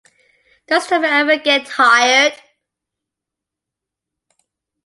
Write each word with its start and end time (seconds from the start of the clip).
Doesn't 0.67 0.89
Tom 0.89 1.03
ever 1.03 1.37
get 1.37 1.67
tired? 1.67 2.33